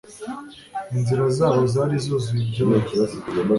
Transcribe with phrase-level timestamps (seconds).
[0.95, 2.89] Inzira zabo zari zuzuye ibyondo